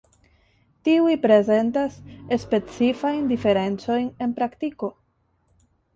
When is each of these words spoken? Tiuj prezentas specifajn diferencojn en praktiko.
Tiuj 0.87 1.17
prezentas 1.25 1.99
specifajn 2.45 3.27
diferencojn 3.33 4.11
en 4.27 4.37
praktiko. 4.41 4.91